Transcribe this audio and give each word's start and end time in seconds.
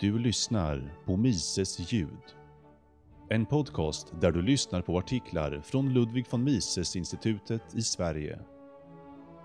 Du 0.00 0.18
lyssnar 0.18 0.94
på 1.04 1.16
Mises 1.16 1.92
ljud. 1.92 2.34
En 3.28 3.46
podcast 3.46 4.12
där 4.20 4.32
du 4.32 4.42
lyssnar 4.42 4.82
på 4.82 4.98
artiklar 4.98 5.62
från 5.64 5.92
Ludwig 5.94 6.26
von 6.30 6.44
Mises-institutet 6.44 7.62
i 7.74 7.82
Sverige. 7.82 8.38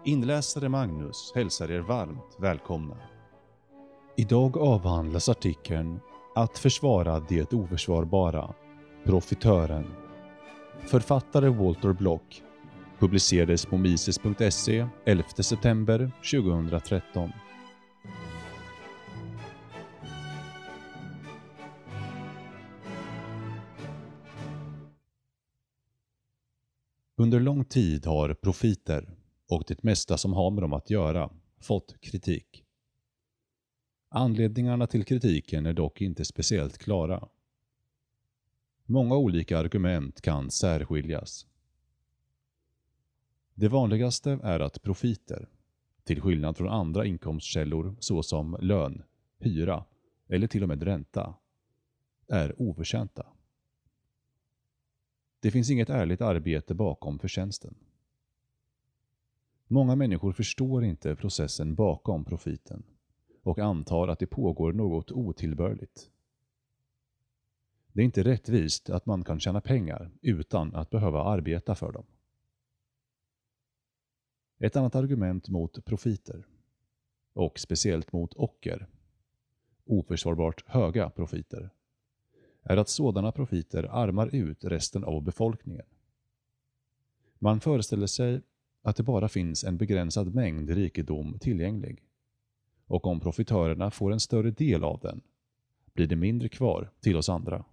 Inläsare 0.05 0.69
Magnus 0.69 1.31
hälsar 1.35 1.71
er 1.71 1.79
varmt 1.79 2.37
välkomna. 2.39 2.97
Idag 4.17 4.57
avhandlas 4.57 5.29
artikeln 5.29 5.99
Att 6.35 6.57
försvara 6.57 7.19
det 7.19 7.53
oförsvarbara, 7.53 8.53
Profitören. 9.03 9.93
Författare 10.87 11.49
Walter 11.49 11.93
Block 11.93 12.43
publicerades 12.99 13.65
på 13.65 13.77
mises.se 13.77 14.87
11 15.05 15.23
september 15.27 16.11
2013. 16.31 17.31
Under 27.21 27.39
lång 27.39 27.65
tid 27.65 28.05
har 28.05 28.33
profiter 28.33 29.09
och 29.47 29.63
det 29.67 29.83
mesta 29.83 30.17
som 30.17 30.33
har 30.33 30.51
med 30.51 30.63
dem 30.63 30.73
att 30.73 30.89
göra 30.89 31.29
fått 31.59 32.01
kritik. 32.01 32.65
Anledningarna 34.09 34.87
till 34.87 35.03
kritiken 35.03 35.65
är 35.65 35.73
dock 35.73 36.01
inte 36.01 36.25
speciellt 36.25 36.77
klara. 36.77 37.27
Många 38.85 39.15
olika 39.15 39.59
argument 39.59 40.21
kan 40.21 40.51
särskiljas. 40.51 41.47
Det 43.53 43.67
vanligaste 43.67 44.39
är 44.43 44.59
att 44.59 44.81
profiter, 44.81 45.49
till 46.03 46.21
skillnad 46.21 46.57
från 46.57 46.69
andra 46.69 47.05
inkomstkällor 47.05 47.95
såsom 47.99 48.57
lön, 48.61 49.03
hyra 49.39 49.85
eller 50.27 50.47
till 50.47 50.63
och 50.63 50.69
med 50.69 50.83
ränta, 50.83 51.33
är 52.27 52.61
oförtjänta. 52.61 53.25
Det 55.41 55.51
finns 55.51 55.69
inget 55.69 55.89
ärligt 55.89 56.21
arbete 56.21 56.73
bakom 56.73 57.19
förtjänsten. 57.19 57.75
Många 59.67 59.95
människor 59.95 60.31
förstår 60.31 60.83
inte 60.83 61.15
processen 61.15 61.75
bakom 61.75 62.25
profiten 62.25 62.83
och 63.43 63.59
antar 63.59 64.07
att 64.07 64.19
det 64.19 64.27
pågår 64.27 64.73
något 64.73 65.11
otillbörligt. 65.11 66.09
Det 67.93 68.01
är 68.01 68.05
inte 68.05 68.23
rättvist 68.23 68.89
att 68.89 69.05
man 69.05 69.23
kan 69.23 69.39
tjäna 69.39 69.61
pengar 69.61 70.11
utan 70.21 70.75
att 70.75 70.89
behöva 70.89 71.23
arbeta 71.23 71.75
för 71.75 71.91
dem. 71.91 72.05
Ett 74.59 74.75
annat 74.75 74.95
argument 74.95 75.49
mot 75.49 75.85
profiter, 75.85 76.47
och 77.33 77.59
speciellt 77.59 78.13
mot 78.13 78.33
ocker, 78.33 78.87
oförsvarbart 79.85 80.63
höga 80.67 81.09
profiter, 81.09 81.69
är 82.63 82.77
att 82.77 82.89
sådana 82.89 83.31
profiter 83.31 83.83
armar 83.83 84.35
ut 84.35 84.65
resten 84.65 85.03
av 85.03 85.23
befolkningen. 85.23 85.85
Man 87.39 87.59
föreställer 87.59 88.07
sig 88.07 88.41
att 88.81 88.95
det 88.95 89.03
bara 89.03 89.29
finns 89.29 89.63
en 89.63 89.77
begränsad 89.77 90.35
mängd 90.35 90.69
rikedom 90.69 91.39
tillgänglig. 91.39 92.03
Och 92.85 93.07
om 93.07 93.19
profitörerna 93.19 93.91
får 93.91 94.11
en 94.11 94.19
större 94.19 94.51
del 94.51 94.83
av 94.83 94.99
den, 94.99 95.21
blir 95.93 96.07
det 96.07 96.15
mindre 96.15 96.49
kvar 96.49 96.91
till 96.99 97.17
oss 97.17 97.29
andra. 97.29 97.65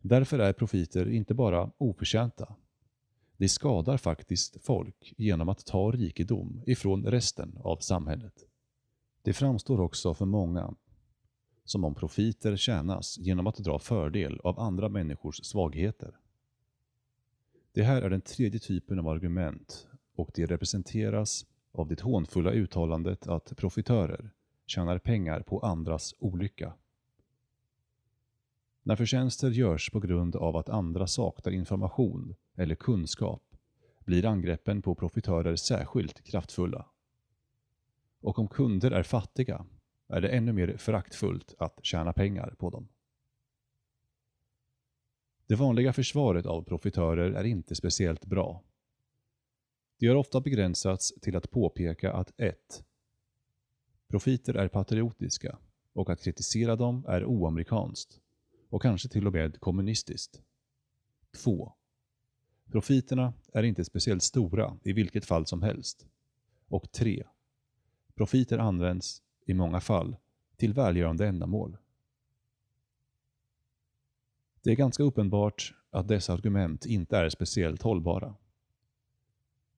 Därför 0.00 0.38
är 0.38 0.52
profiter 0.52 1.08
inte 1.08 1.34
bara 1.34 1.70
oförtjänta. 1.78 2.54
De 3.36 3.48
skadar 3.48 3.96
faktiskt 3.96 4.64
folk 4.64 5.14
genom 5.16 5.48
att 5.48 5.66
ta 5.66 5.90
rikedom 5.90 6.62
ifrån 6.66 7.04
resten 7.04 7.58
av 7.64 7.76
samhället. 7.76 8.46
Det 9.22 9.32
framstår 9.32 9.80
också 9.80 10.14
för 10.14 10.26
många 10.26 10.74
som 11.64 11.84
om 11.84 11.94
profiter 11.94 12.56
tjänas 12.56 13.18
genom 13.18 13.46
att 13.46 13.56
dra 13.56 13.78
fördel 13.78 14.40
av 14.44 14.60
andra 14.60 14.88
människors 14.88 15.44
svagheter. 15.44 16.18
Det 17.72 17.82
här 17.82 18.02
är 18.02 18.10
den 18.10 18.20
tredje 18.20 18.60
typen 18.60 18.98
av 18.98 19.08
argument 19.08 19.88
och 20.14 20.30
det 20.34 20.46
representeras 20.46 21.46
av 21.72 21.88
det 21.88 22.00
hånfulla 22.00 22.50
uttalandet 22.50 23.26
att 23.26 23.56
profitörer 23.56 24.30
tjänar 24.66 24.98
pengar 24.98 25.40
på 25.40 25.60
andras 25.60 26.14
olycka. 26.18 26.74
När 28.82 28.96
förtjänster 28.96 29.50
görs 29.50 29.90
på 29.90 30.00
grund 30.00 30.36
av 30.36 30.56
att 30.56 30.68
andra 30.68 31.06
saknar 31.06 31.52
information 31.52 32.34
eller 32.54 32.74
kunskap 32.74 33.42
blir 34.04 34.26
angreppen 34.26 34.82
på 34.82 34.94
profitörer 34.94 35.56
särskilt 35.56 36.24
kraftfulla. 36.24 36.86
Och 38.20 38.38
om 38.38 38.48
kunder 38.48 38.90
är 38.90 39.02
fattiga 39.02 39.66
är 40.08 40.20
det 40.20 40.28
ännu 40.28 40.52
mer 40.52 40.76
föraktfullt 40.76 41.54
att 41.58 41.78
tjäna 41.82 42.12
pengar 42.12 42.54
på 42.58 42.70
dem. 42.70 42.88
Det 45.46 45.54
vanliga 45.54 45.92
försvaret 45.92 46.46
av 46.46 46.62
profitörer 46.62 47.32
är 47.32 47.44
inte 47.44 47.74
speciellt 47.74 48.24
bra. 48.24 48.62
Det 49.98 50.06
har 50.06 50.16
ofta 50.16 50.40
begränsats 50.40 51.12
till 51.20 51.36
att 51.36 51.50
påpeka 51.50 52.12
att 52.12 52.32
1. 52.36 52.84
Profiter 54.08 54.54
är 54.54 54.68
patriotiska 54.68 55.58
och 55.92 56.10
att 56.10 56.22
kritisera 56.22 56.76
dem 56.76 57.04
är 57.08 57.24
oamerikanskt 57.24 58.20
och 58.68 58.82
kanske 58.82 59.08
till 59.08 59.26
och 59.26 59.32
med 59.32 59.60
kommunistiskt. 59.60 60.42
2. 61.44 61.72
Profiterna 62.70 63.32
är 63.52 63.62
inte 63.62 63.84
speciellt 63.84 64.22
stora 64.22 64.78
i 64.82 64.92
vilket 64.92 65.24
fall 65.24 65.46
som 65.46 65.62
helst. 65.62 66.06
Och 66.68 66.92
3. 66.92 67.24
Profiter 68.14 68.58
används 68.58 69.22
i 69.44 69.54
många 69.54 69.80
fall, 69.80 70.16
till 70.56 70.72
välgörande 70.72 71.26
ändamål. 71.26 71.76
Det 74.62 74.70
är 74.70 74.76
ganska 74.76 75.02
uppenbart 75.02 75.74
att 75.90 76.08
dessa 76.08 76.32
argument 76.32 76.86
inte 76.86 77.16
är 77.16 77.28
speciellt 77.28 77.82
hållbara. 77.82 78.34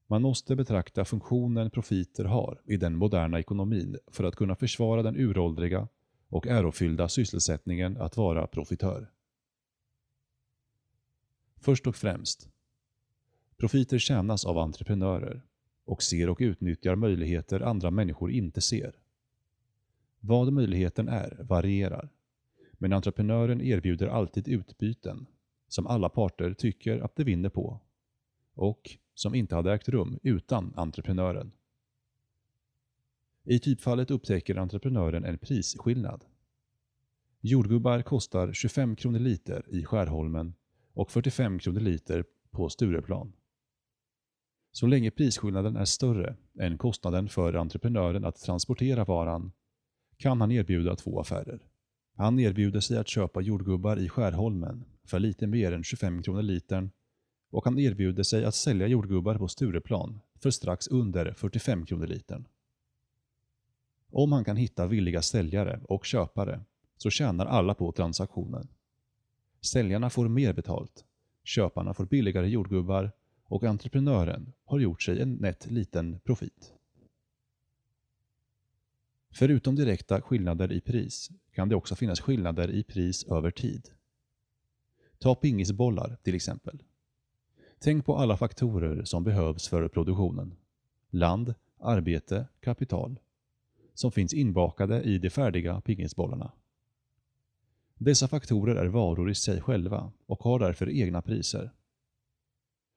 Man 0.07 0.21
måste 0.21 0.55
betrakta 0.55 1.05
funktionen 1.05 1.71
profiter 1.71 2.25
har 2.25 2.61
i 2.65 2.77
den 2.77 2.95
moderna 2.95 3.39
ekonomin 3.39 3.97
för 4.07 4.23
att 4.23 4.35
kunna 4.35 4.55
försvara 4.55 5.03
den 5.03 5.15
uråldriga 5.15 5.87
och 6.29 6.47
ärofyllda 6.47 7.09
sysselsättningen 7.09 7.97
att 7.97 8.17
vara 8.17 8.47
profitör. 8.47 9.11
Först 11.59 11.87
och 11.87 11.95
främst, 11.95 12.49
profiter 13.57 13.99
tjänas 13.99 14.45
av 14.45 14.57
entreprenörer 14.57 15.41
och 15.85 16.03
ser 16.03 16.29
och 16.29 16.37
utnyttjar 16.41 16.95
möjligheter 16.95 17.61
andra 17.61 17.91
människor 17.91 18.31
inte 18.31 18.61
ser. 18.61 18.95
Vad 20.27 20.53
möjligheten 20.53 21.07
är 21.07 21.37
varierar, 21.39 22.09
men 22.73 22.93
entreprenören 22.93 23.61
erbjuder 23.61 24.07
alltid 24.07 24.47
utbyten 24.47 25.25
som 25.67 25.87
alla 25.87 26.09
parter 26.09 26.53
tycker 26.53 26.99
att 26.99 27.15
de 27.15 27.23
vinner 27.23 27.49
på 27.49 27.79
och 28.53 28.97
som 29.13 29.35
inte 29.35 29.55
hade 29.55 29.73
ägt 29.73 29.89
rum 29.89 30.19
utan 30.23 30.73
entreprenören. 30.75 31.51
I 33.43 33.59
typfallet 33.59 34.11
upptäcker 34.11 34.55
entreprenören 34.55 35.23
en 35.23 35.37
prisskillnad. 35.37 36.25
Jordgubbar 37.41 38.01
kostar 38.01 38.53
25 38.53 38.95
kronor 38.95 39.19
liter 39.19 39.65
i 39.69 39.85
Skärholmen 39.85 40.53
och 40.93 41.11
45 41.11 41.59
kronor 41.59 41.79
liter 41.79 42.25
på 42.51 42.69
Stureplan. 42.69 43.33
Så 44.71 44.87
länge 44.87 45.11
prisskillnaden 45.11 45.75
är 45.75 45.85
större 45.85 46.35
än 46.59 46.77
kostnaden 46.77 47.29
för 47.29 47.53
entreprenören 47.53 48.25
att 48.25 48.35
transportera 48.35 49.05
varan 49.05 49.51
kan 50.17 50.41
han 50.41 50.51
erbjuda 50.51 50.95
två 50.95 51.19
affärer. 51.19 51.59
Han 52.15 52.39
erbjuder 52.39 52.79
sig 52.79 52.97
att 52.97 53.07
köpa 53.07 53.41
jordgubbar 53.41 53.99
i 53.99 54.09
Skärholmen 54.09 54.85
för 55.03 55.19
lite 55.19 55.47
mer 55.47 55.71
än 55.71 55.83
25 55.83 56.23
kronor 56.23 56.41
litern 56.41 56.91
och 57.49 57.65
han 57.65 57.79
erbjuder 57.79 58.23
sig 58.23 58.45
att 58.45 58.55
sälja 58.55 58.87
jordgubbar 58.87 59.37
på 59.37 59.47
Stureplan 59.47 60.19
för 60.39 60.51
strax 60.51 60.87
under 60.87 61.33
45 61.33 61.85
kronor 61.85 62.07
litern. 62.07 62.47
Om 64.11 64.31
han 64.31 64.43
kan 64.43 64.57
hitta 64.57 64.87
villiga 64.87 65.21
säljare 65.21 65.81
och 65.83 66.05
köpare 66.05 66.61
så 66.97 67.09
tjänar 67.09 67.45
alla 67.45 67.73
på 67.73 67.91
transaktionen. 67.91 68.67
Säljarna 69.61 70.09
får 70.09 70.27
mer 70.27 70.53
betalt, 70.53 71.05
köparna 71.43 71.93
får 71.93 72.05
billigare 72.05 72.47
jordgubbar 72.47 73.11
och 73.43 73.63
entreprenören 73.63 74.53
har 74.65 74.79
gjort 74.79 75.01
sig 75.01 75.21
en 75.21 75.33
nätt 75.33 75.71
liten 75.71 76.19
profit. 76.19 76.73
Förutom 79.37 79.75
direkta 79.75 80.21
skillnader 80.21 80.71
i 80.71 80.81
pris 80.81 81.31
kan 81.53 81.69
det 81.69 81.75
också 81.75 81.95
finnas 81.95 82.21
skillnader 82.21 82.71
i 82.71 82.83
pris 82.83 83.23
över 83.23 83.51
tid. 83.51 83.89
Ta 85.17 85.35
pingisbollar 85.35 86.17
till 86.23 86.35
exempel. 86.35 86.83
Tänk 87.79 88.05
på 88.05 88.15
alla 88.15 88.37
faktorer 88.37 89.03
som 89.03 89.23
behövs 89.23 89.67
för 89.67 89.87
produktionen. 89.87 90.55
Land, 91.09 91.55
arbete, 91.79 92.47
kapital. 92.59 93.19
Som 93.93 94.11
finns 94.11 94.33
inbakade 94.33 95.01
i 95.01 95.17
de 95.17 95.29
färdiga 95.29 95.81
pingisbollarna. 95.81 96.51
Dessa 97.97 98.27
faktorer 98.27 98.75
är 98.75 98.87
varor 98.87 99.29
i 99.29 99.35
sig 99.35 99.61
själva 99.61 100.11
och 100.25 100.43
har 100.43 100.59
därför 100.59 100.89
egna 100.89 101.21
priser. 101.21 101.71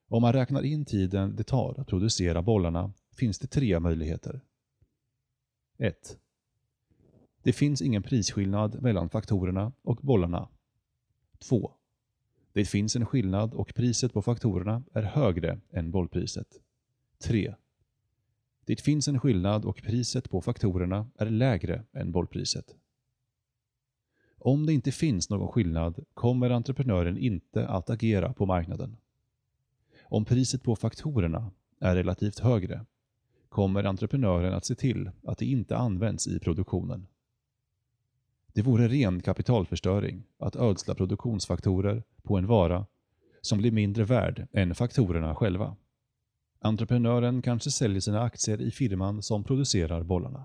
Om 0.08 0.22
man 0.22 0.32
räknar 0.32 0.62
in 0.62 0.84
tiden 0.84 1.36
det 1.36 1.44
tar 1.44 1.80
att 1.80 1.86
producera 1.86 2.42
bollarna 2.42 2.92
finns 3.16 3.38
det 3.38 3.46
tre 3.46 3.80
möjligheter. 3.80 4.40
1. 5.78 6.18
Det 7.42 7.52
finns 7.52 7.82
ingen 7.82 8.02
prisskillnad 8.02 8.82
mellan 8.82 9.10
faktorerna 9.10 9.72
och 9.82 9.96
bollarna. 9.96 10.48
2. 11.38 11.72
Det 12.52 12.64
finns 12.64 12.96
en 12.96 13.06
skillnad 13.06 13.54
och 13.54 13.74
priset 13.74 14.12
på 14.12 14.22
faktorerna 14.22 14.82
är 14.92 15.02
högre 15.02 15.60
än 15.70 15.90
bollpriset. 15.90 16.60
3. 17.18 17.54
Det 18.64 18.80
finns 18.80 19.08
en 19.08 19.20
skillnad 19.20 19.64
och 19.64 19.82
priset 19.82 20.30
på 20.30 20.40
faktorerna 20.40 21.10
är 21.18 21.30
lägre 21.30 21.84
än 21.92 22.12
bollpriset. 22.12 22.76
Om 24.38 24.66
det 24.66 24.72
inte 24.72 24.92
finns 24.92 25.30
någon 25.30 25.48
skillnad 25.48 26.04
kommer 26.14 26.50
entreprenören 26.50 27.18
inte 27.18 27.68
att 27.68 27.90
agera 27.90 28.32
på 28.32 28.46
marknaden. 28.46 28.96
Om 30.02 30.24
priset 30.24 30.62
på 30.62 30.76
faktorerna 30.76 31.50
är 31.80 31.96
relativt 31.96 32.38
högre 32.38 32.86
kommer 33.48 33.84
entreprenören 33.84 34.54
att 34.54 34.64
se 34.64 34.74
till 34.74 35.10
att 35.24 35.38
det 35.38 35.46
inte 35.46 35.76
används 35.76 36.28
i 36.28 36.38
produktionen. 36.38 37.06
Det 38.52 38.62
vore 38.62 38.88
ren 38.88 39.22
kapitalförstöring 39.22 40.22
att 40.38 40.56
ödsla 40.56 40.94
produktionsfaktorer 40.94 42.02
på 42.22 42.38
en 42.38 42.46
vara 42.46 42.86
som 43.40 43.58
blir 43.58 43.72
mindre 43.72 44.04
värd 44.04 44.48
än 44.52 44.74
faktorerna 44.74 45.34
själva. 45.34 45.76
Entreprenören 46.60 47.42
kanske 47.42 47.70
säljer 47.70 48.00
sina 48.00 48.22
aktier 48.22 48.60
i 48.60 48.70
firman 48.70 49.22
som 49.22 49.44
producerar 49.44 50.02
bollarna. 50.02 50.44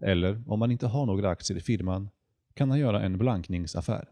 Eller 0.00 0.44
om 0.46 0.58
man 0.58 0.70
inte 0.70 0.86
har 0.86 1.06
några 1.06 1.30
aktier 1.30 1.58
i 1.58 1.60
firman 1.60 2.10
kan 2.54 2.70
han 2.70 2.78
göra 2.78 3.02
en 3.02 3.18
blankningsaffär. 3.18 4.10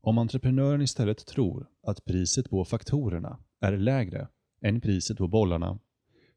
Om 0.00 0.18
entreprenören 0.18 0.82
istället 0.82 1.26
tror 1.26 1.66
att 1.82 2.04
priset 2.04 2.50
på 2.50 2.64
faktorerna 2.64 3.38
är 3.60 3.76
lägre 3.76 4.28
än 4.60 4.80
priset 4.80 5.18
på 5.18 5.28
bollarna 5.28 5.78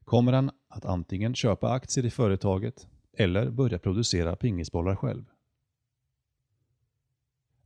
kommer 0.04 0.32
han 0.32 0.50
att 0.68 0.84
antingen 0.84 1.34
köpa 1.34 1.70
aktier 1.70 2.06
i 2.06 2.10
företaget 2.10 2.86
eller 3.12 3.50
börja 3.50 3.78
producera 3.78 4.36
pingisbollar 4.36 4.96
själv. 4.96 5.24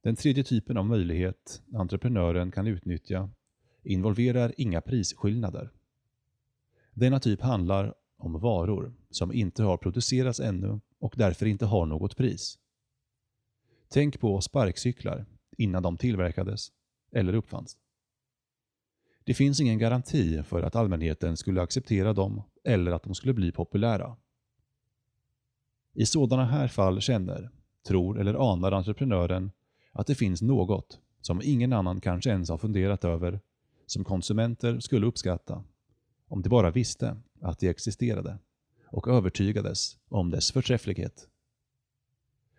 Den 0.03 0.17
tredje 0.17 0.45
typen 0.45 0.77
av 0.77 0.87
möjlighet 0.87 1.63
entreprenören 1.75 2.51
kan 2.51 2.67
utnyttja 2.67 3.31
involverar 3.83 4.55
inga 4.57 4.81
prisskillnader. 4.81 5.71
Denna 6.95 7.21
typ 7.21 7.41
handlar 7.41 7.95
om 8.17 8.41
varor 8.41 8.95
som 9.11 9.33
inte 9.33 9.63
har 9.63 9.77
producerats 9.77 10.41
ännu 10.41 10.81
och 10.99 11.15
därför 11.17 11.47
inte 11.47 11.67
har 11.67 11.87
något 11.87 12.17
pris. 12.17 12.59
Tänk 13.89 14.21
på 14.21 14.41
sparkcyklar 14.41 15.27
innan 15.57 15.83
de 15.83 15.97
tillverkades 15.97 16.69
eller 17.13 17.35
uppfanns. 17.35 17.77
Det 19.25 19.35
finns 19.35 19.61
ingen 19.61 19.79
garanti 19.79 20.43
för 20.43 20.63
att 20.63 20.77
allmänheten 20.77 21.37
skulle 21.37 21.63
acceptera 21.63 22.13
dem 22.13 22.43
eller 22.65 22.93
att 22.93 23.03
de 23.03 23.15
skulle 23.15 23.35
bli 23.35 23.53
populära. 23.53 24.17
I 25.93 26.07
sådana 26.07 26.45
här 26.45 26.69
fall 26.69 27.01
känner, 27.01 27.51
tror 27.87 28.21
eller 28.21 28.53
anar 28.53 28.73
entreprenören 28.73 29.51
att 29.93 30.07
det 30.07 30.15
finns 30.15 30.43
något 30.43 31.01
som 31.21 31.41
ingen 31.45 31.73
annan 31.73 32.01
kanske 32.01 32.31
ens 32.31 32.51
har 32.51 32.59
funderat 32.59 33.05
över 33.05 33.41
som 33.87 34.05
konsumenter 34.05 34.81
skulle 34.81 35.07
uppskatta 35.07 35.65
om 36.29 36.43
de 36.43 36.49
bara 36.49 36.71
visste 36.71 37.17
att 37.41 37.59
det 37.59 37.69
existerade 37.69 38.39
och 38.87 39.09
övertygades 39.09 39.97
om 40.09 40.31
dess 40.31 40.53
förträfflighet. 40.53 41.29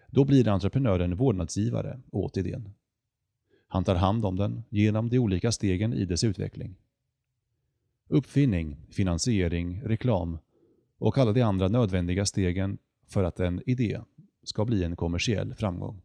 Då 0.08 0.26
blir 0.26 0.48
entreprenören 0.48 1.16
vårdnadsgivare 1.16 2.02
åt 2.12 2.38
idén. 2.38 2.74
Han 3.68 3.84
tar 3.84 3.96
hand 3.96 4.26
om 4.26 4.36
den 4.36 4.64
genom 4.70 5.10
de 5.10 5.20
olika 5.20 5.52
stegen 5.52 5.94
i 5.94 6.06
dess 6.06 6.24
utveckling. 6.24 6.76
Uppfinning, 8.08 8.78
finansiering, 8.90 9.82
reklam 9.82 10.38
och 10.98 11.18
alla 11.18 11.32
de 11.32 11.42
andra 11.42 11.68
nödvändiga 11.68 12.26
stegen 12.26 12.78
för 13.08 13.24
att 13.24 13.40
en 13.40 13.62
idé 13.66 14.02
ska 14.44 14.66
bli 14.66 14.84
en 14.84 14.96
kommersiell 14.96 15.56
framgång. 15.56 16.02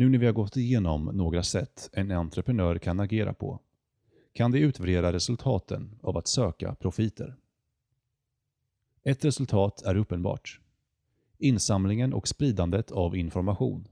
Nu 0.00 0.08
när 0.08 0.18
vi 0.18 0.26
har 0.26 0.32
gått 0.32 0.56
igenom 0.56 1.04
några 1.04 1.42
sätt 1.42 1.90
en 1.92 2.10
entreprenör 2.10 2.78
kan 2.78 3.00
agera 3.00 3.34
på, 3.34 3.60
kan 4.32 4.52
vi 4.52 4.60
utvärdera 4.60 5.12
resultaten 5.12 5.98
av 6.02 6.16
att 6.16 6.26
söka 6.26 6.74
profiter. 6.74 7.36
Ett 9.02 9.24
resultat 9.24 9.82
är 9.82 9.96
uppenbart. 9.96 10.60
Insamlingen 11.38 12.12
och 12.14 12.28
spridandet 12.28 12.90
av 12.90 13.16
information. 13.16 13.88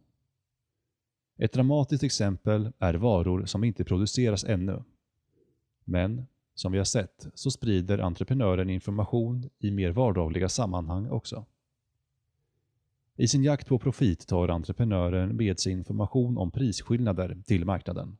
Ett 1.37 1.53
dramatiskt 1.53 2.05
exempel 2.05 2.73
är 2.79 2.95
varor 2.95 3.45
som 3.45 3.65
inte 3.65 3.85
produceras 3.85 4.45
ännu. 4.45 4.85
Men, 5.85 6.27
som 6.55 6.73
vi 6.73 6.79
har 6.79 6.85
sett, 6.85 7.27
så 7.35 7.51
sprider 7.51 7.99
entreprenören 7.99 8.71
information 8.71 9.51
i 9.59 9.71
mer 9.71 9.91
vardagliga 9.91 10.49
sammanhang 10.49 11.11
också. 11.11 11.47
I 13.20 13.29
sin 13.29 13.44
jakt 13.44 13.69
på 13.69 13.79
profit 13.79 14.26
tar 14.26 14.49
entreprenören 14.49 15.37
med 15.37 15.61
sig 15.61 15.73
information 15.73 16.38
om 16.38 16.50
prisskillnader 16.50 17.43
till 17.47 17.65
marknaden. 17.65 18.19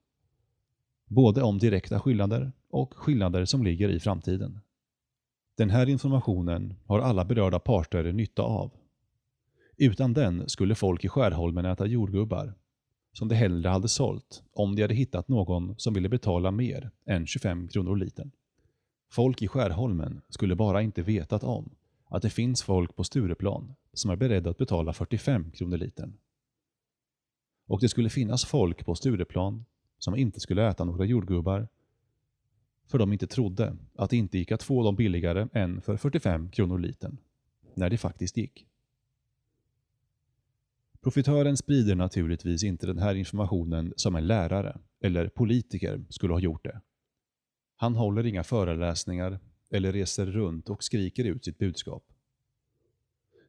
Både 1.07 1.43
om 1.43 1.59
direkta 1.59 2.01
skillnader 2.01 2.53
och 2.71 2.95
skillnader 2.95 3.45
som 3.45 3.65
ligger 3.65 3.89
i 3.89 4.01
framtiden. 4.01 4.61
Den 5.57 5.71
här 5.71 5.89
informationen 5.89 6.75
har 6.87 7.01
alla 7.01 7.25
berörda 7.25 7.59
parter 7.59 8.13
nytta 8.13 8.43
av. 8.43 8.73
Utan 9.77 10.13
den 10.13 10.49
skulle 10.49 10.75
folk 10.75 11.05
i 11.05 11.09
Skärholmen 11.09 11.65
äta 11.65 11.87
jordgubbar, 11.87 12.55
som 13.13 13.29
de 13.29 13.35
hellre 13.35 13.69
hade 13.69 13.89
sålt 13.89 14.43
om 14.53 14.77
de 14.77 14.83
hade 14.83 14.95
hittat 14.95 15.29
någon 15.29 15.75
som 15.79 15.95
ville 15.95 16.09
betala 16.09 16.51
mer 16.51 16.91
än 17.07 17.27
25 17.27 17.69
kronor 17.69 17.97
litern. 17.97 18.31
Folk 19.11 19.43
i 19.43 19.49
Skärholmen 19.49 20.21
skulle 20.29 20.57
bara 20.57 20.83
inte 20.83 21.03
vetat 21.03 21.45
om 21.45 21.71
att 22.09 22.23
det 22.23 22.31
finns 22.31 22.63
folk 22.63 22.97
på 22.97 23.05
Stureplan 23.05 23.75
som 23.93 24.11
är 24.11 24.17
beredda 24.17 24.51
att 24.51 24.59
betala 24.59 24.93
45 24.93 25.51
kronor 25.51 25.77
litern. 25.77 26.19
Och 27.67 27.81
det 27.81 27.89
skulle 27.89 28.11
finnas 28.11 28.45
folk 28.45 28.85
på 28.85 28.95
Stureplan 28.95 29.65
som 29.99 30.17
inte 30.17 30.41
skulle 30.41 30.69
äta 30.69 30.85
några 30.85 31.05
jordgubbar 31.05 31.69
för 32.89 32.99
de 32.99 33.13
inte 33.13 33.27
trodde 33.27 33.77
att 33.95 34.11
det 34.11 34.17
inte 34.17 34.39
gick 34.39 34.53
att 34.53 34.63
få 34.63 34.83
dem 34.83 34.97
billigare 34.97 35.49
än 35.53 35.81
för 35.81 35.97
45 35.97 36.51
kronor 36.51 36.79
litern, 36.79 37.19
när 37.75 37.91
det 37.91 37.99
faktiskt 37.99 38.37
gick. 38.37 38.67
Profitören 41.01 41.57
sprider 41.57 41.95
naturligtvis 41.95 42.65
inte 42.65 42.87
den 42.87 42.99
här 42.99 43.15
informationen 43.15 43.93
som 43.97 44.17
en 44.17 44.27
lärare 44.27 44.79
eller 45.01 45.29
politiker 45.29 46.05
skulle 46.09 46.33
ha 46.33 46.41
gjort 46.41 46.65
det. 46.65 46.81
Han 47.77 47.95
håller 47.95 48.27
inga 48.27 48.45
föreläsningar 48.45 49.41
eller 49.71 49.93
reser 49.93 50.27
runt 50.27 50.71
och 50.71 50.85
skriker 50.85 51.25
ut 51.25 51.45
sitt 51.45 51.59
budskap. 51.59 52.05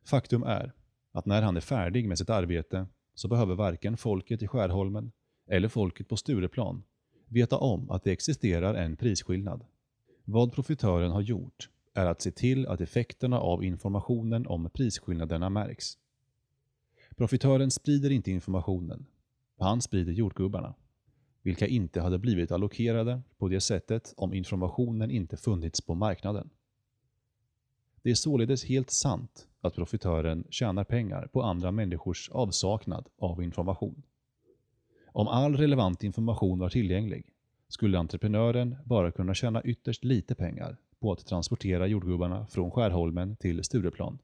Faktum 0.03 0.44
är 0.44 0.74
att 1.12 1.25
när 1.25 1.41
han 1.41 1.58
är 1.58 1.62
färdig 1.62 2.08
med 2.08 2.18
sitt 2.18 2.29
arbete 2.29 2.88
så 3.13 3.27
behöver 3.27 3.56
varken 3.56 3.98
folket 3.98 4.44
i 4.44 4.48
Skärholmen 4.48 5.12
eller 5.48 5.68
folket 5.68 6.08
på 6.08 6.18
Stureplan 6.18 6.84
veta 7.27 7.58
om 7.58 7.89
att 7.91 8.03
det 8.03 8.12
existerar 8.12 8.74
en 8.74 8.96
prisskillnad. 8.96 9.65
Vad 10.25 10.53
profitören 10.53 11.12
har 11.12 11.22
gjort 11.22 11.70
är 11.94 12.06
att 12.06 12.22
se 12.22 12.32
till 12.32 12.68
att 12.68 12.82
effekterna 12.82 13.39
av 13.39 13.63
informationen 13.63 14.48
om 14.48 14.70
prisskillnaderna 14.70 15.50
märks. 15.50 15.98
Profitören 17.15 17.72
sprider 17.72 18.10
inte 18.10 18.32
informationen. 18.32 19.06
Han 19.60 19.82
sprider 19.82 20.12
jordgubbarna, 20.12 20.75
vilka 21.41 21.68
inte 21.68 22.01
hade 22.01 22.20
blivit 22.20 22.51
allokerade 22.51 23.22
på 23.38 23.48
det 23.48 23.62
sättet 23.62 24.13
om 24.18 24.34
informationen 24.34 25.12
inte 25.12 25.38
funnits 25.38 25.82
på 25.82 25.96
marknaden. 25.96 26.50
Det 28.01 28.12
är 28.12 28.15
således 28.15 28.65
helt 28.65 28.89
sant 28.89 29.48
att 29.62 29.75
profitören 29.75 30.44
tjänar 30.50 30.84
pengar 30.84 31.27
på 31.34 31.41
andra 31.41 31.72
människors 31.72 32.29
avsaknad 32.29 33.10
av 33.18 33.44
information. 33.44 34.03
Om 35.06 35.27
all 35.27 35.58
relevant 35.58 36.03
information 36.03 36.60
var 36.60 36.70
tillgänglig 36.70 37.34
skulle 37.68 38.00
entreprenören 38.00 38.75
bara 38.86 39.12
kunna 39.12 39.34
tjäna 39.34 39.63
ytterst 39.63 40.03
lite 40.03 40.36
pengar 40.36 40.77
på 41.00 41.12
att 41.12 41.25
transportera 41.25 41.88
jordgubbarna 41.88 42.48
från 42.48 42.72
Skärholmen 42.72 43.36
till 43.36 43.63
Stureplan. 43.63 44.20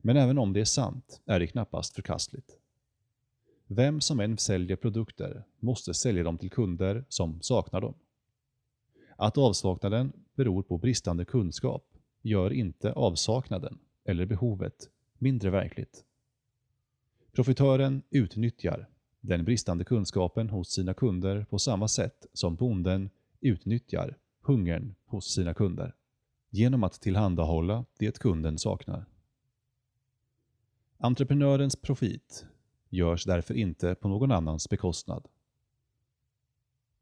Men 0.00 0.16
även 0.16 0.38
om 0.38 0.52
det 0.52 0.60
är 0.60 0.64
sant 0.64 1.20
är 1.26 1.40
det 1.40 1.46
knappast 1.46 1.94
förkastligt. 1.94 2.58
Vem 3.66 4.00
som 4.00 4.20
än 4.20 4.38
säljer 4.38 4.76
produkter 4.76 5.44
måste 5.58 5.94
sälja 5.94 6.22
dem 6.22 6.38
till 6.38 6.50
kunder 6.50 7.04
som 7.08 7.42
saknar 7.42 7.80
dem. 7.80 7.94
Att 9.16 9.38
avsaknaden 9.38 10.12
beror 10.34 10.62
på 10.62 10.78
bristande 10.78 11.24
kunskap 11.24 11.93
gör 12.24 12.52
inte 12.52 12.92
avsaknaden 12.92 13.78
eller 14.04 14.26
behovet 14.26 14.90
mindre 15.18 15.50
verkligt. 15.50 16.04
Profitören 17.32 18.02
utnyttjar 18.10 18.88
den 19.20 19.44
bristande 19.44 19.84
kunskapen 19.84 20.50
hos 20.50 20.70
sina 20.70 20.94
kunder 20.94 21.44
på 21.50 21.58
samma 21.58 21.88
sätt 21.88 22.26
som 22.32 22.56
bonden 22.56 23.10
utnyttjar 23.40 24.18
hungern 24.42 24.94
hos 25.04 25.34
sina 25.34 25.54
kunder 25.54 25.94
genom 26.50 26.84
att 26.84 27.00
tillhandahålla 27.00 27.84
det 27.98 28.18
kunden 28.18 28.58
saknar. 28.58 29.06
Entreprenörens 30.98 31.76
profit 31.76 32.46
görs 32.88 33.24
därför 33.24 33.54
inte 33.54 33.94
på 33.94 34.08
någon 34.08 34.32
annans 34.32 34.68
bekostnad. 34.68 35.28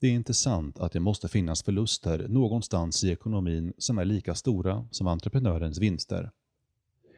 Det 0.02 0.09
är 0.09 0.12
inte 0.12 0.35
sant 0.35 0.78
att 0.78 0.92
det 0.92 1.00
måste 1.00 1.28
finnas 1.28 1.62
förluster 1.62 2.28
någonstans 2.28 3.04
i 3.04 3.11
ekonomin 3.11 3.73
som 3.78 3.99
är 3.99 4.04
lika 4.04 4.35
stora 4.35 4.88
som 4.90 5.06
entreprenörens 5.06 5.78
vinster. 5.78 6.30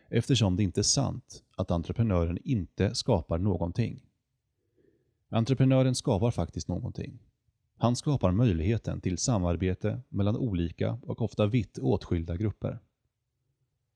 eftersom 0.09 0.57
det 0.57 0.62
inte 0.62 0.81
är 0.81 0.83
sant 0.83 1.43
att 1.57 1.71
entreprenören 1.71 2.38
inte 2.45 2.95
skapar 2.95 3.38
någonting. 3.38 4.03
Entreprenören 5.29 5.95
skapar 5.95 6.31
faktiskt 6.31 6.69
någonting. 6.69 7.19
Han 7.76 7.97
skapar 7.97 8.33
möjligheten 8.33 9.00
till 9.00 9.19
samarbete 9.19 10.00
mellan 10.09 10.37
olika 10.37 10.99
och 11.03 11.23
ofta 11.23 11.47
vitt 11.47 11.79
åtskilda 11.79 12.37
grupper. 12.37 12.79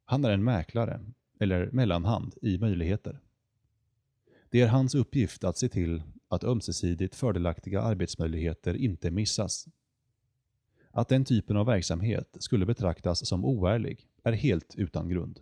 Han 0.05 0.25
är 0.25 0.31
en 0.31 0.45
mäklare, 0.45 1.01
eller 1.41 1.71
mellanhand, 1.73 2.35
i 2.43 2.59
möjligheter. 2.59 3.21
Det 4.51 4.61
är 4.61 4.69
hans 4.69 4.95
uppgift 4.95 5.45
att 5.45 5.59
se 5.59 5.69
till 5.69 6.03
att 6.29 6.45
ömsesidigt 6.45 7.15
fördelaktiga 7.15 7.81
arbetsmöjligheter 7.81 8.75
inte 8.75 9.11
missas. 9.11 9.69
Att 10.91 11.09
den 11.09 11.25
typen 11.25 11.57
av 11.57 11.67
verksamhet 11.67 12.37
skulle 12.41 12.67
betraktas 12.67 13.27
som 13.27 13.45
oärlig 13.45 14.09
är 14.23 14.33
helt 14.33 14.75
utan 14.75 15.09
grund. 15.09 15.41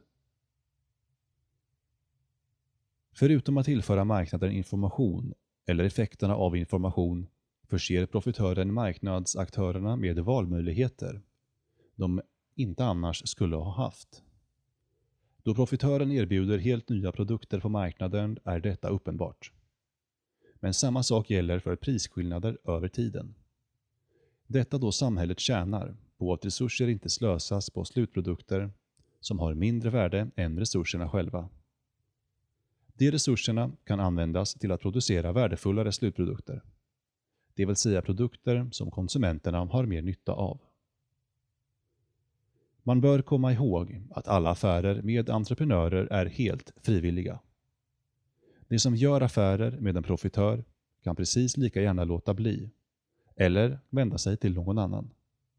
Förutom 3.12 3.56
att 3.56 3.66
tillföra 3.66 4.04
marknaden 4.04 4.52
information 4.52 5.34
eller 5.66 5.84
effekterna 5.84 6.36
av 6.36 6.56
information 6.56 7.26
förser 7.68 8.06
profitören 8.06 8.72
marknadsaktörerna 8.72 9.96
med 9.96 10.18
valmöjligheter 10.18 11.22
de 11.94 12.20
inte 12.54 12.84
annars 12.84 13.28
skulle 13.28 13.56
ha 13.56 13.72
haft. 13.72 14.22
Då 15.42 15.54
profitören 15.54 16.12
erbjuder 16.12 16.58
helt 16.58 16.88
nya 16.88 17.12
produkter 17.12 17.60
på 17.60 17.68
marknaden 17.68 18.38
är 18.44 18.60
detta 18.60 18.88
uppenbart. 18.88 19.52
Men 20.66 20.74
samma 20.74 21.02
sak 21.02 21.30
gäller 21.30 21.58
för 21.58 21.76
prisskillnader 21.76 22.58
över 22.64 22.88
tiden. 22.88 23.34
Detta 24.46 24.78
då 24.78 24.92
samhället 24.92 25.40
tjänar 25.40 25.96
på 26.18 26.32
att 26.32 26.44
resurser 26.44 26.88
inte 26.88 27.10
slösas 27.10 27.70
på 27.70 27.84
slutprodukter 27.84 28.70
som 29.20 29.38
har 29.38 29.54
mindre 29.54 29.90
värde 29.90 30.30
än 30.36 30.58
resurserna 30.58 31.08
själva. 31.08 31.48
De 32.94 33.10
resurserna 33.10 33.72
kan 33.84 34.00
användas 34.00 34.54
till 34.54 34.72
att 34.72 34.80
producera 34.80 35.32
värdefullare 35.32 35.92
slutprodukter. 35.92 36.62
Det 37.54 37.66
vill 37.66 37.76
säga 37.76 38.02
produkter 38.02 38.68
som 38.72 38.90
konsumenterna 38.90 39.64
har 39.64 39.86
mer 39.86 40.02
nytta 40.02 40.32
av. 40.32 40.60
Man 42.82 43.00
bör 43.00 43.22
komma 43.22 43.52
ihåg 43.52 44.02
att 44.10 44.28
alla 44.28 44.50
affärer 44.50 45.02
med 45.02 45.30
entreprenörer 45.30 46.06
är 46.06 46.26
helt 46.26 46.72
frivilliga. 46.82 47.40
De 48.68 48.78
som 48.78 48.96
gör 48.96 49.20
affärer 49.20 49.70
med 49.80 49.96
en 49.96 50.02
profitör 50.02 50.64
kan 51.02 51.16
precis 51.16 51.56
lika 51.56 51.82
gärna 51.82 52.04
låta 52.04 52.34
bli, 52.34 52.70
eller 53.36 53.80
vända 53.90 54.18
sig 54.18 54.36
till 54.36 54.54
någon 54.54 54.78
annan. 54.78 55.10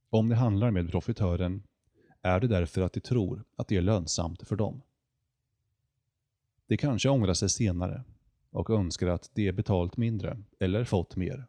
Om 0.10 0.30
de 0.30 0.36
handlar 0.36 0.72
med 0.72 0.92
profitören 0.92 1.64
är 2.22 2.40
det 2.40 2.48
därför 2.48 2.82
att 2.82 2.94
de 2.94 3.00
tror 3.00 3.44
att 3.56 3.68
det 3.68 3.78
är 3.78 3.82
lönsamt 3.82 4.48
för 4.48 4.56
dem. 4.56 4.82
De 6.68 6.78
kanske 6.78 7.10
ångrar 7.10 7.34
sig 7.34 7.50
senare 7.50 8.04
och 8.52 8.70
önskar 8.70 9.08
att 9.08 9.32
de 9.34 9.52
betalt 9.52 9.98
mindre 9.98 10.44
eller 10.60 10.84
fått 10.84 11.16
mer. 11.16 11.48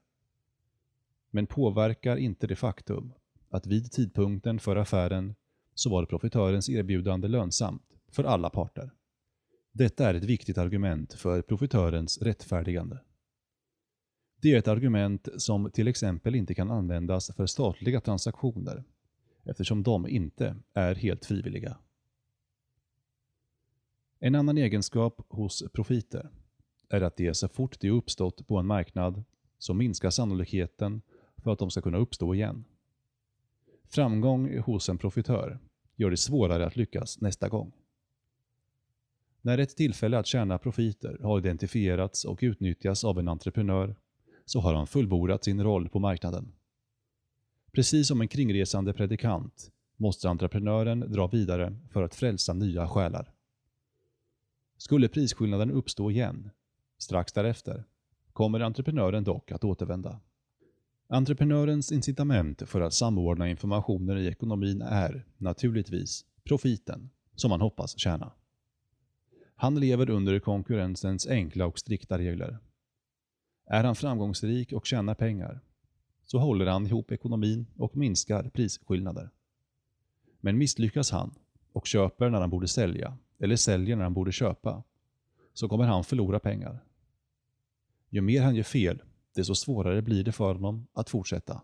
Men 1.31 1.47
påverkar 1.47 2.17
inte 2.17 2.47
det 2.47 2.57
faktum 2.57 3.12
att 3.50 3.67
vid 3.67 3.93
tidpunkten 3.93 4.59
för 4.59 4.77
affären 4.77 5.35
så 5.75 5.91
var 5.91 6.05
profitörens 6.05 6.69
erbjudande 6.69 7.29
lönsamt 7.29 7.83
för 8.09 8.25
alla 8.25 8.50
parter. 8.50 8.91
Detta 9.72 10.08
är 10.08 10.14
ett 10.14 10.25
viktigt 10.25 10.58
argument 10.58 11.12
för 11.12 11.42
profitörens 11.42 12.18
rättfärdigande. 12.22 12.98
Det 14.40 14.54
är 14.54 14.58
ett 14.58 14.68
argument 14.68 15.28
som 15.37 15.70
till 15.70 15.88
exempel 15.88 16.34
inte 16.34 16.54
kan 16.54 16.70
användas 16.70 17.30
för 17.37 17.46
statliga 17.46 18.00
transaktioner 18.00 18.84
eftersom 19.44 19.82
de 19.82 20.08
inte 20.08 20.56
är 20.75 20.94
helt 20.94 21.25
frivilliga. 21.25 21.78
En 24.18 24.34
annan 24.34 24.58
egenskap 24.58 25.26
hos 25.28 25.64
profiter 25.72 26.30
är 26.88 27.00
att 27.00 27.16
de 27.16 27.34
så 27.34 27.48
fort 27.48 27.80
de 27.80 27.90
uppstått 27.90 28.46
på 28.46 28.56
en 28.56 28.66
marknad 28.66 29.25
så 29.58 29.75
minskar 29.75 30.10
sannolikheten 30.10 31.02
för 31.37 31.52
att 31.52 31.58
de 31.58 31.70
ska 31.70 31.80
kunna 31.80 31.98
uppstå 31.98 32.34
igen. 32.34 32.64
Framgång 33.84 34.58
hos 34.58 34.88
en 34.88 34.98
profitör 34.98 35.58
gör 35.96 36.10
det 36.10 36.16
svårare 36.16 36.66
att 36.66 36.76
lyckas 36.76 37.20
nästa 37.20 37.48
gång. 37.48 37.72
När 39.42 39.59
ett 39.59 39.76
tillfälle 39.76 40.18
att 40.18 40.26
tjäna 40.26 40.59
profiter 40.59 41.18
har 41.23 41.38
identifierats 41.38 42.25
och 42.25 42.38
utnyttjas 42.42 43.04
av 43.04 43.18
en 43.18 43.28
entreprenör 43.28 43.97
så 44.45 44.61
har 44.61 44.75
han 44.75 44.87
fullbordat 44.87 45.45
sin 45.45 45.62
roll 45.62 45.88
på 45.88 45.99
marknaden. 45.99 46.52
Precis 47.73 48.09
som 48.09 48.21
en 48.21 48.28
kringresande 48.28 48.92
predikant 48.92 49.71
måste 49.97 50.28
entreprenören 50.28 51.00
dra 51.00 51.26
vidare 51.26 51.76
för 51.90 52.02
att 52.02 52.14
frälsa 52.14 52.52
nya 52.52 52.88
själar. 52.88 53.33
Skulle 54.76 55.09
prisskillnaden 55.09 55.71
uppstå 55.71 56.11
igen, 56.11 56.50
strax 56.99 57.33
därefter, 57.33 57.85
kommer 58.33 58.61
entreprenören 58.61 59.25
dock 59.25 59.52
att 59.52 59.64
återvända. 59.64 60.21
Entreprenörens 61.09 61.92
incitament 61.92 62.62
för 62.66 62.80
att 62.80 62.95
samordna 62.95 63.49
informationen 63.49 64.18
i 64.18 64.26
ekonomin 64.26 64.83
är, 64.83 65.26
naturligtvis, 65.37 66.25
profiten, 66.45 67.11
som 67.35 67.50
han 67.50 67.61
hoppas 67.61 67.99
tjäna. 67.99 68.33
Han 69.61 69.81
lever 69.81 70.11
under 70.11 70.38
konkurrensens 70.38 71.27
enkla 71.27 71.67
och 71.67 71.79
strikta 71.79 72.19
regler. 72.19 72.59
Är 73.67 73.85
han 73.85 73.97
framgångsrik 73.97 74.73
och 74.73 74.87
tjänar 74.87 75.15
pengar, 75.15 75.61
så 76.25 76.38
håller 76.38 76.67
han 76.67 76.87
ihop 76.87 77.12
ekonomin 77.12 77.67
och 77.77 77.97
minskar 77.97 78.50
prisskillnader. 78.50 79.31
Men 80.41 80.59
misslyckas 80.59 81.11
han 81.11 81.35
och 81.73 81.87
köper 81.87 82.31
när 82.31 82.41
han 82.41 82.50
borde 82.50 82.69
sälja, 82.69 83.19
eller 83.38 83.57
säljer 83.57 83.97
när 83.97 84.03
han 84.03 84.15
borde 84.15 84.33
köpa, 84.33 84.83
så 85.55 85.69
kommer 85.69 85.85
han 85.85 86.05
förlora 86.05 86.38
pengar. 86.38 86.85
Ju 88.09 88.21
mer 88.21 88.43
han 88.43 88.55
gör 88.55 88.62
fel, 88.62 89.03
desto 89.35 89.55
svårare 89.55 90.03
blir 90.03 90.25
det 90.25 90.33
för 90.33 90.55
honom 90.55 90.87
att 90.93 91.11
fortsätta. 91.11 91.62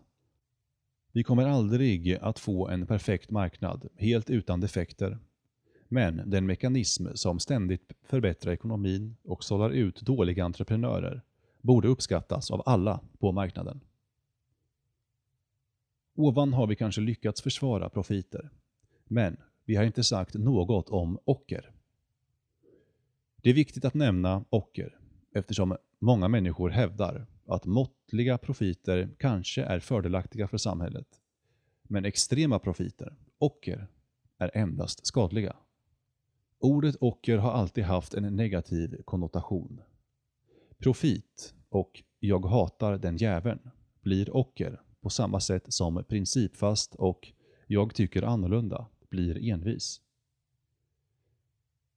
Vi 1.11 1.23
kommer 1.23 1.45
aldrig 1.45 2.13
att 2.13 2.39
få 2.39 2.67
en 2.67 2.87
perfekt 2.87 3.31
marknad 3.31 3.87
helt 3.97 4.29
utan 4.29 4.61
defekter. 4.61 5.19
Men 5.95 6.21
den 6.25 6.45
mekanism 6.45 7.07
som 7.13 7.39
ständigt 7.39 7.93
förbättrar 8.03 8.53
ekonomin 8.53 9.15
och 9.23 9.43
sållar 9.43 9.69
ut 9.69 10.01
dåliga 10.01 10.45
entreprenörer 10.45 11.21
borde 11.61 11.87
uppskattas 11.87 12.51
av 12.51 12.63
alla 12.65 12.99
på 13.19 13.31
marknaden. 13.31 13.81
Ovan 16.15 16.53
har 16.53 16.67
vi 16.67 16.75
kanske 16.75 17.01
lyckats 17.01 17.41
försvara 17.41 17.89
profiter. 17.89 18.49
Men 19.05 19.37
vi 19.65 19.75
har 19.75 19.83
inte 19.83 20.03
sagt 20.03 20.33
något 20.33 20.89
om 20.89 21.19
ocker. 21.25 21.71
Det 23.41 23.49
är 23.49 23.53
viktigt 23.53 23.85
att 23.85 23.93
nämna 23.93 24.45
ocker 24.49 24.99
eftersom 25.35 25.77
många 25.99 26.27
människor 26.27 26.69
hävdar 26.69 27.27
att 27.45 27.65
måttliga 27.65 28.37
profiter 28.37 29.09
kanske 29.17 29.63
är 29.63 29.79
fördelaktiga 29.79 30.47
för 30.47 30.57
samhället. 30.57 31.07
Men 31.83 32.05
extrema 32.05 32.59
profiter, 32.59 33.15
ocker, 33.37 33.87
är 34.37 34.51
endast 34.53 35.07
skadliga. 35.07 35.55
Ordet 36.59 36.95
ocker 36.99 37.37
har 37.37 37.51
alltid 37.51 37.83
haft 37.83 38.13
en 38.13 38.35
negativ 38.35 39.01
konnotation. 39.05 39.81
Profit 40.77 41.53
och 41.69 42.03
jag 42.19 42.45
hatar 42.45 42.97
den 42.97 43.17
jäveln 43.17 43.59
blir 44.01 44.35
ocker 44.35 44.81
på 45.01 45.09
samma 45.09 45.39
sätt 45.39 45.73
som 45.73 46.03
principfast 46.03 46.95
och 46.95 47.31
jag 47.67 47.95
tycker 47.95 48.23
annorlunda 48.23 48.87
blir 49.09 49.51
envis. 49.51 50.01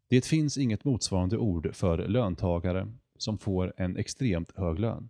Det 0.08 0.26
finns 0.26 0.58
inget 0.58 0.84
motsvarande 0.84 1.38
ord 1.38 1.74
för 1.74 2.08
löntagare 2.08 2.92
som 3.18 3.38
får 3.38 3.72
en 3.76 3.96
extremt 3.96 4.56
hög 4.56 4.78
lön. 4.78 5.08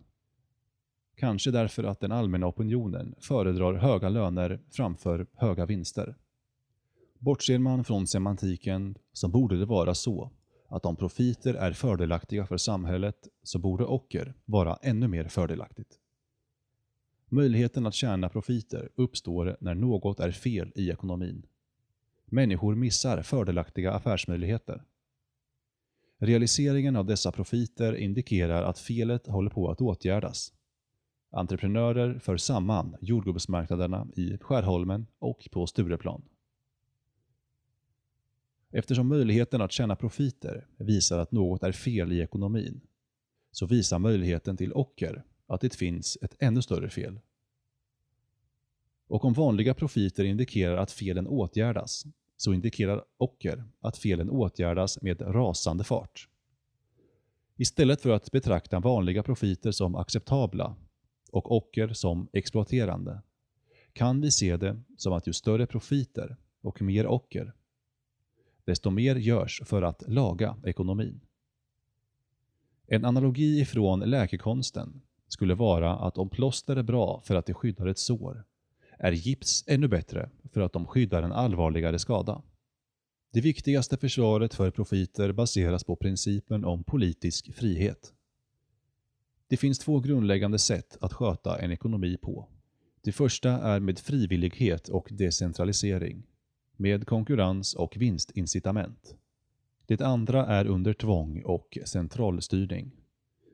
Kanske 1.15 1.51
därför 1.51 1.83
att 1.83 1.99
den 1.99 2.11
allmänna 2.11 2.47
opinionen 2.47 3.15
föredrar 3.19 3.73
höga 3.73 4.09
löner 4.09 4.59
framför 4.69 5.27
höga 5.33 5.65
vinster. 5.65 6.15
Bortser 7.19 7.59
man 7.59 7.83
från 7.83 8.07
semantiken 8.07 8.97
så 9.13 9.27
borde 9.27 9.59
det 9.59 9.65
vara 9.65 9.95
så 9.95 10.31
att 10.67 10.85
om 10.85 10.95
profiter 10.95 11.53
är 11.53 11.73
fördelaktiga 11.73 12.45
för 12.45 12.57
samhället 12.57 13.27
så 13.43 13.59
borde 13.59 13.85
ocker 13.85 14.33
vara 14.45 14.75
ännu 14.75 15.07
mer 15.07 15.27
fördelaktigt. 15.27 15.99
Möjligheten 17.29 17.85
att 17.85 17.93
tjäna 17.93 18.29
profiter 18.29 18.89
uppstår 18.95 19.57
när 19.59 19.75
något 19.75 20.19
är 20.19 20.31
fel 20.31 20.71
i 20.75 20.89
ekonomin. 20.89 21.45
Människor 22.25 22.75
missar 22.75 23.21
fördelaktiga 23.21 23.93
affärsmöjligheter. 23.93 24.83
Realiseringen 26.17 26.95
av 26.95 27.05
dessa 27.05 27.31
profiter 27.31 27.95
indikerar 27.95 28.63
att 28.63 28.79
felet 28.79 29.27
håller 29.27 29.49
på 29.49 29.71
att 29.71 29.81
åtgärdas. 29.81 30.53
Entreprenörer 31.31 32.19
för 32.19 32.37
samman 32.37 32.95
jordgubbsmarknaderna 33.01 34.07
i 34.15 34.37
Skärholmen 34.37 35.05
och 35.19 35.49
på 35.51 35.67
Stureplan. 35.67 36.21
Eftersom 38.71 39.07
möjligheten 39.07 39.61
att 39.61 39.71
tjäna 39.71 39.95
profiter 39.95 40.67
visar 40.77 41.19
att 41.19 41.31
något 41.31 41.63
är 41.63 41.71
fel 41.71 42.11
i 42.11 42.21
ekonomin, 42.21 42.81
så 43.51 43.65
visar 43.65 43.99
möjligheten 43.99 44.57
till 44.57 44.73
ocker 44.73 45.23
att 45.47 45.61
det 45.61 45.75
finns 45.75 46.17
ett 46.21 46.35
ännu 46.39 46.61
större 46.61 46.89
fel. 46.89 47.19
Och 49.07 49.25
om 49.25 49.33
vanliga 49.33 49.73
profiter 49.73 50.23
indikerar 50.23 50.77
att 50.77 50.91
felen 50.91 51.27
åtgärdas, 51.27 52.05
så 52.37 52.53
indikerar 52.53 53.03
ocker 53.17 53.63
att 53.79 53.97
felen 53.97 54.29
åtgärdas 54.29 55.01
med 55.01 55.21
rasande 55.21 55.83
fart. 55.83 56.27
Istället 57.57 58.01
för 58.01 58.09
att 58.09 58.31
betrakta 58.31 58.79
vanliga 58.79 59.23
profiter 59.23 59.71
som 59.71 59.95
acceptabla 59.95 60.75
och 61.31 61.51
ocker 61.51 61.93
som 61.93 62.27
exploaterande 62.33 63.21
kan 63.93 64.21
vi 64.21 64.31
se 64.31 64.57
det 64.57 64.81
som 64.97 65.13
att 65.13 65.27
ju 65.27 65.33
större 65.33 65.67
profiter 65.67 66.37
och 66.61 66.81
mer 66.81 67.07
ocker, 67.07 67.53
desto 68.69 68.89
mer 68.89 69.15
görs 69.15 69.61
för 69.65 69.81
att 69.81 70.03
laga 70.07 70.57
ekonomin. 70.63 71.21
En 72.87 73.05
analogi 73.05 73.59
ifrån 73.59 73.99
läkekonsten 73.99 75.01
skulle 75.27 75.55
vara 75.55 75.95
att 75.95 76.17
om 76.17 76.29
plåster 76.29 76.75
är 76.75 76.83
bra 76.83 77.21
för 77.23 77.35
att 77.35 77.45
det 77.45 77.53
skyddar 77.53 77.87
ett 77.87 77.97
sår, 77.97 78.43
är 78.99 79.11
gips 79.11 79.63
ännu 79.67 79.87
bättre 79.87 80.29
för 80.51 80.61
att 80.61 80.73
de 80.73 80.85
skyddar 80.85 81.23
en 81.23 81.31
allvarligare 81.31 81.99
skada. 81.99 82.41
Det 83.31 83.41
viktigaste 83.41 83.97
försvaret 83.97 84.53
för 84.53 84.71
profiter 84.71 85.31
baseras 85.31 85.83
på 85.83 85.95
principen 85.95 86.65
om 86.65 86.83
politisk 86.83 87.53
frihet. 87.53 88.13
Det 89.47 89.57
finns 89.57 89.79
två 89.79 89.99
grundläggande 89.99 90.59
sätt 90.59 90.97
att 91.01 91.13
sköta 91.13 91.59
en 91.59 91.71
ekonomi 91.71 92.17
på. 92.17 92.47
Det 93.01 93.11
första 93.11 93.49
är 93.49 93.79
med 93.79 93.99
frivillighet 93.99 94.89
och 94.89 95.07
decentralisering, 95.11 96.23
med 96.79 97.07
konkurrens 97.07 97.73
och 97.73 97.97
vinstincitament. 97.97 99.15
Det 99.85 100.01
andra 100.01 100.45
är 100.45 100.67
under 100.67 100.93
tvång 100.93 101.41
och 101.45 101.77
centralstyrning, 101.85 102.91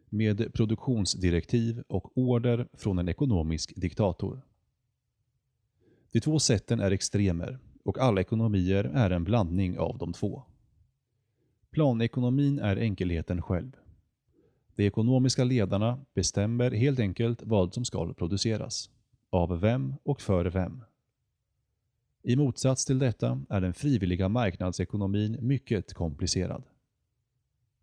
med 0.10 0.54
produktionsdirektiv 0.54 1.84
och 1.88 2.18
order 2.18 2.68
från 2.74 3.00
en 3.00 3.10
ekonomisk 3.10 3.74
diktator. 3.76 4.42
De 6.12 6.20
två 6.20 6.40
sätten 6.40 6.80
är 6.80 6.92
extremer 6.92 7.60
och 7.84 8.00
alla 8.00 8.22
ekonomier 8.22 8.84
är 8.84 9.10
en 9.10 9.24
blandning 9.24 9.80
av 9.80 9.98
de 9.98 10.14
två. 10.14 10.44
Planekonomin 11.72 12.60
är 12.60 12.78
enkelheten 12.78 13.42
själv. 13.42 13.72
De 14.76 14.86
ekonomiska 14.86 15.44
ledarna 15.44 16.00
bestämmer 16.14 16.72
helt 16.72 17.00
enkelt 17.00 17.44
vad 17.44 17.74
som 17.74 17.86
ska 17.86 18.14
produceras, 18.14 18.90
av 19.30 19.60
vem 19.60 19.94
och 20.04 20.22
för 20.22 20.46
vem. 20.46 20.84
I 22.28 22.36
motsats 22.36 22.86
till 22.86 23.00
detta 23.00 23.42
är 23.50 23.62
den 23.62 23.74
frivilliga 23.74 24.30
marknadsekonomin 24.30 25.38
mycket 25.42 25.94
komplicerad. 25.94 26.64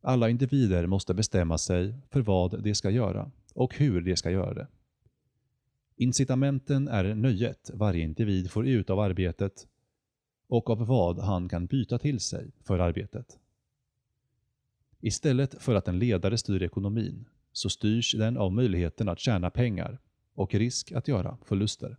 Alla 0.00 0.28
individer 0.28 0.86
måste 0.86 1.14
bestämma 1.14 1.58
sig 1.58 1.94
för 2.10 2.20
vad 2.20 2.62
de 2.62 2.74
ska 2.74 2.90
göra 2.90 3.30
och 3.54 3.76
hur 3.76 4.00
de 4.00 4.16
ska 4.16 4.30
göra 4.30 4.54
det. 4.54 4.66
Incitamenten 5.96 6.88
är 6.88 7.14
nöjet 7.14 7.70
varje 7.74 8.02
individ 8.02 8.50
får 8.50 8.66
ut 8.66 8.90
av 8.90 9.00
arbetet 9.00 9.66
och 10.46 10.70
av 10.70 10.86
vad 10.86 11.18
han 11.18 11.48
kan 11.48 11.66
byta 11.66 11.98
till 11.98 12.20
sig 12.20 12.50
för 12.64 12.78
arbetet. 12.78 13.38
Istället 15.00 15.62
för 15.62 15.74
att 15.74 15.88
en 15.88 15.98
ledare 15.98 16.38
styr 16.38 16.62
ekonomin 16.62 17.28
så 17.52 17.70
styrs 17.70 18.14
den 18.14 18.36
av 18.36 18.52
möjligheten 18.52 19.08
att 19.08 19.20
tjäna 19.20 19.50
pengar 19.50 19.98
och 20.34 20.54
risk 20.54 20.92
att 20.92 21.08
göra 21.08 21.38
förluster. 21.44 21.96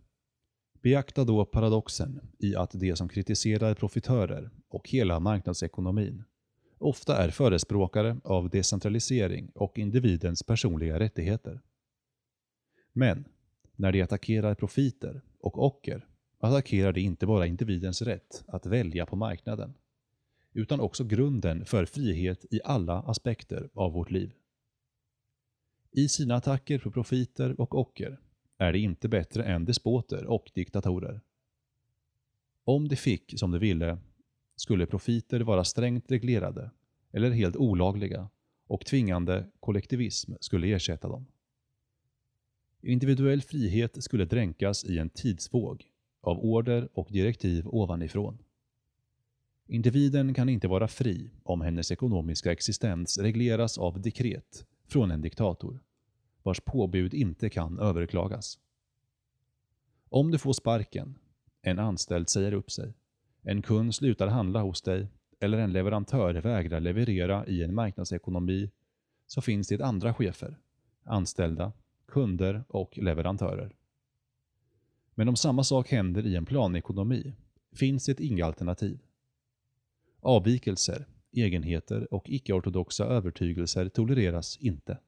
Beakta 0.84 1.24
då 1.24 1.44
paradoxen 1.44 2.20
i 2.38 2.56
att 2.56 2.70
de 2.70 2.96
som 2.96 3.08
kritiserar 3.08 3.74
profitörer 3.74 4.50
och 4.68 4.88
hela 4.88 5.20
marknadsekonomin 5.20 6.24
ofta 6.78 7.16
är 7.16 7.30
förespråkare 7.30 8.16
av 8.24 8.50
decentralisering 8.50 9.50
och 9.54 9.78
individens 9.78 10.42
personliga 10.42 10.98
rättigheter. 10.98 11.60
Men 12.92 13.24
när 13.76 13.92
de 13.92 14.02
attackerar 14.02 14.54
profiter 14.54 15.22
och 15.40 15.64
ocker 15.64 16.06
attackerar 16.40 16.92
de 16.92 17.00
inte 17.00 17.26
bara 17.26 17.46
individens 17.46 18.02
rätt 18.02 18.44
att 18.46 18.66
välja 18.66 19.06
på 19.06 19.16
marknaden, 19.16 19.74
utan 20.52 20.80
också 20.80 21.04
grunden 21.04 21.64
för 21.64 21.84
frihet 21.84 22.44
i 22.50 22.60
alla 22.64 23.02
aspekter 23.02 23.70
av 23.74 23.92
vårt 23.92 24.10
liv. 24.10 24.32
I 25.90 26.08
sina 26.08 26.34
attacker 26.34 26.78
på 26.78 26.90
profiter 26.90 27.60
och 27.60 27.78
ocker 27.78 28.20
är 28.58 28.72
de 28.72 28.78
inte 28.78 29.08
bättre 29.08 29.44
än 29.44 29.64
despoter 29.64 30.26
och 30.26 30.50
diktatorer. 30.54 31.20
Om 32.64 32.88
de 32.88 32.96
fick 32.96 33.38
som 33.38 33.50
de 33.50 33.58
ville 33.58 33.98
skulle 34.56 34.86
profiter 34.86 35.40
vara 35.40 35.64
strängt 35.64 36.10
reglerade 36.10 36.70
eller 37.12 37.30
helt 37.30 37.56
olagliga 37.56 38.30
och 38.66 38.86
tvingande 38.86 39.50
kollektivism 39.60 40.32
skulle 40.40 40.66
ersätta 40.66 41.08
dem. 41.08 41.26
Individuell 42.82 43.42
frihet 43.42 44.04
skulle 44.04 44.24
dränkas 44.24 44.84
i 44.84 44.98
en 44.98 45.10
tidsvåg 45.10 45.84
av 46.20 46.38
order 46.38 46.88
och 46.92 47.08
direktiv 47.10 47.68
ovanifrån. 47.68 48.38
Individen 49.66 50.34
kan 50.34 50.48
inte 50.48 50.68
vara 50.68 50.88
fri 50.88 51.30
om 51.42 51.60
hennes 51.60 51.92
ekonomiska 51.92 52.52
existens 52.52 53.18
regleras 53.18 53.78
av 53.78 54.00
dekret 54.00 54.66
från 54.88 55.10
en 55.10 55.20
diktator, 55.20 55.80
vars 56.44 56.60
påbud 56.60 57.14
inte 57.14 57.50
kan 57.50 57.78
överklagas. 57.78 58.58
Om 60.08 60.30
du 60.30 60.38
får 60.38 60.52
sparken, 60.52 61.18
en 61.62 61.78
anställd 61.78 62.28
säger 62.28 62.52
upp 62.52 62.70
sig, 62.70 62.94
en 63.42 63.62
kund 63.62 63.94
slutar 63.94 64.26
handla 64.26 64.62
hos 64.62 64.82
dig 64.82 65.08
eller 65.40 65.58
en 65.58 65.72
leverantör 65.72 66.34
vägrar 66.34 66.80
leverera 66.80 67.46
i 67.46 67.62
en 67.62 67.74
marknadsekonomi 67.74 68.70
så 69.26 69.40
finns 69.40 69.68
det 69.68 69.84
andra 69.84 70.14
chefer, 70.14 70.58
anställda, 71.04 71.72
kunder 72.06 72.64
och 72.68 72.98
leverantörer. 72.98 73.74
Men 75.14 75.28
om 75.28 75.36
samma 75.36 75.64
sak 75.64 75.90
händer 75.90 76.26
i 76.26 76.36
en 76.36 76.46
planekonomi 76.46 77.32
finns 77.72 78.06
det 78.06 78.20
inga 78.20 78.46
alternativ. 78.46 78.98
Avvikelser, 80.20 81.06
egenheter 81.32 82.14
och 82.14 82.30
icke-ortodoxa 82.30 83.04
övertygelser 83.04 83.88
tolereras 83.88 84.56
inte. 84.56 84.98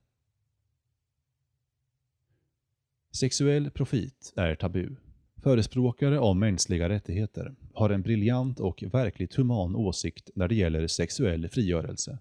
Sexuell 3.16 3.70
profit 3.70 4.32
är 4.36 4.54
tabu. 4.54 4.96
Förespråkare 5.42 6.18
av 6.20 6.36
mänskliga 6.36 6.88
rättigheter 6.88 7.54
har 7.74 7.90
en 7.90 8.02
briljant 8.02 8.60
och 8.60 8.84
verkligt 8.92 9.34
human 9.34 9.76
åsikt 9.76 10.30
när 10.34 10.48
det 10.48 10.54
gäller 10.54 10.86
sexuell 10.86 11.48
frigörelse. 11.48 12.18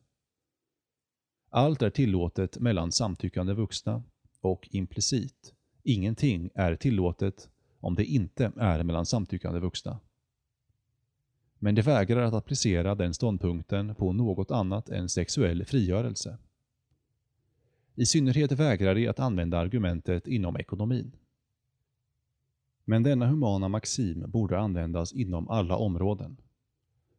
Allt 1.49 1.81
är 1.81 1.89
tillåtet 1.89 2.59
mellan 2.59 2.91
samtyckande 2.91 3.53
vuxna 3.53 4.03
och 4.41 4.69
implicit. 4.71 5.53
Ingenting 5.83 6.49
är 6.55 6.75
tillåtet 6.75 7.49
om 7.79 7.95
det 7.95 8.05
inte 8.05 8.51
är 8.57 8.83
mellan 8.83 9.05
samtyckande 9.05 9.59
vuxna. 9.59 9.99
Men 11.59 11.75
de 11.75 11.81
vägrar 11.81 12.21
att 12.21 12.33
applicera 12.33 12.95
den 12.95 13.13
ståndpunkten 13.13 13.95
på 13.95 14.13
något 14.13 14.51
annat 14.51 14.89
än 14.89 15.09
sexuell 15.09 15.65
frigörelse. 15.65 16.37
I 17.95 18.05
synnerhet 18.05 18.51
vägrar 18.51 18.95
de 18.95 19.07
att 19.07 19.19
använda 19.19 19.57
argumentet 19.57 20.27
inom 20.27 20.57
ekonomin. 20.57 21.11
Men 22.85 23.03
denna 23.03 23.27
humana 23.27 23.67
maxim 23.67 24.31
borde 24.31 24.59
användas 24.59 25.13
inom 25.13 25.49
alla 25.49 25.77
områden. 25.77 26.37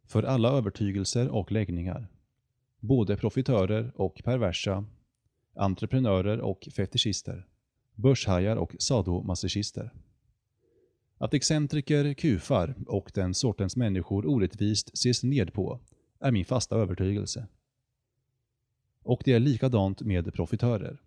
För 0.05 0.23
alla 0.23 0.49
övertygelser 0.49 1.29
och 1.29 1.53
läggningar. 1.53 2.09
Både 2.81 3.17
profitörer 3.17 3.93
och 3.95 4.21
perversa, 4.25 4.85
entreprenörer 5.55 6.41
och 6.41 6.69
fetischister, 6.77 7.47
börshajar 7.95 8.57
och 8.57 8.77
sadomasochister. 8.79 9.91
Att 11.19 11.35
excentriker, 11.35 12.15
kufar 12.15 12.75
och 12.87 13.11
den 13.15 13.35
sortens 13.35 13.77
människor 13.77 14.27
orättvist 14.27 14.91
ses 14.95 15.23
ned 15.23 15.53
på 15.53 15.81
är 16.21 16.33
min 16.33 16.45
fasta 16.45 16.77
övertygelse. 16.77 17.47
Och 19.07 19.23
det 19.25 19.33
är 19.33 19.41
likadant 19.41 20.03
med 20.03 20.35
profitörer. 20.35 21.01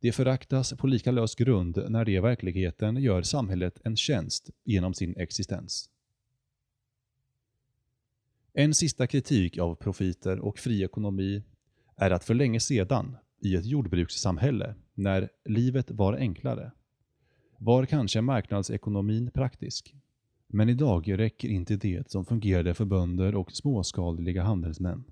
De 0.00 0.12
föraktas 0.12 0.72
på 0.72 0.86
lika 0.86 1.10
lös 1.10 1.34
grund 1.34 1.84
när 1.88 2.04
de 2.04 2.16
i 2.16 2.20
verkligheten 2.20 2.96
gör 2.96 3.22
samhället 3.22 3.80
en 3.84 3.96
tjänst 3.96 4.50
genom 4.64 4.94
sin 4.94 5.16
existens. 5.16 5.90
En 8.52 8.74
sista 8.74 9.06
kritik 9.06 9.58
av 9.58 9.74
profiter 9.74 10.38
och 10.38 10.58
fri 10.58 10.82
ekonomi 10.84 11.42
är 11.96 12.10
att 12.10 12.24
för 12.24 12.34
länge 12.34 12.60
sedan, 12.60 13.16
i 13.40 13.56
ett 13.56 13.66
jordbrukssamhälle, 13.66 14.74
när 14.94 15.28
livet 15.44 15.90
var 15.90 16.14
enklare, 16.14 16.72
var 17.58 17.86
kanske 17.86 18.20
marknadsekonomin 18.20 19.30
praktisk. 19.30 19.94
Men 20.46 20.68
idag 20.68 21.18
räcker 21.18 21.48
inte 21.48 21.76
det 21.76 22.10
som 22.10 22.24
fungerade 22.24 22.74
för 22.74 22.84
bönder 22.84 23.34
och 23.34 23.52
småskaliga 23.52 24.42
handelsmän. 24.42 25.04